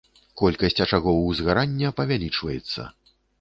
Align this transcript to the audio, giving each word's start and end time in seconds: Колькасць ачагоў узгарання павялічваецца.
Колькасць 0.39 0.79
ачагоў 0.85 1.19
узгарання 1.33 1.93
павялічваецца. 2.01 2.89